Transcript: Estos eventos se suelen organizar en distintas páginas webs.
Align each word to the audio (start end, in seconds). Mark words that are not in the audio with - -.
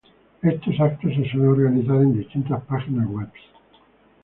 Estos 0.41 0.79
eventos 0.79 1.13
se 1.15 1.29
suelen 1.29 1.49
organizar 1.49 1.97
en 1.97 2.17
distintas 2.17 2.59
páginas 2.63 3.05
webs. 3.07 3.39